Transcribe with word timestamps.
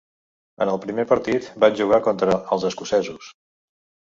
En 0.65 0.69
el 0.71 0.79
primer 0.85 1.03
partit, 1.11 1.49
van 1.65 1.77
jugar 1.81 2.01
contra 2.09 2.41
"els 2.57 2.67
escocesos". 2.71 3.29